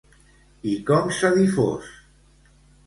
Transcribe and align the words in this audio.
I 0.71 0.73
com 0.89 1.13
s'ha 1.19 1.33
difós? 1.39 1.95